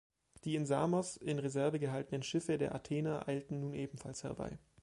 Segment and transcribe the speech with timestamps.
[0.45, 4.57] Die in Samos in Reserve gehaltenen Schiffe der Athener eilten nun ebenfalls herbei.